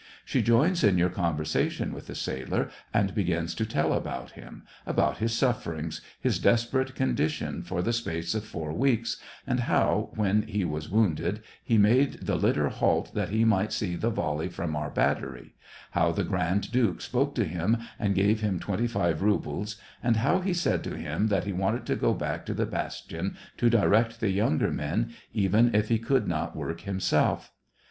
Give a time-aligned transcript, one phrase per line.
[0.25, 5.17] She joins in your conversation with the sailor, and begins to tell about him, about
[5.17, 10.65] his sufferings, his desperate condition for the space of four weeks, and how, when he
[10.65, 14.89] was wounded, he made the litter halt that he might see the volley from our
[14.89, 15.53] battery,
[15.91, 20.39] how the grand duke spoke to him and gave him twenty five rubles, and how
[20.39, 24.19] he said to him that he wanted to go back to the bastion to direct
[24.19, 27.51] the younger men, even if he could not work himself.